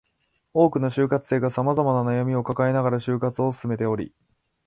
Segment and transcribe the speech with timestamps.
[0.55, 4.15] 多くの就活生が様々な悩みを抱えながら就活を進めており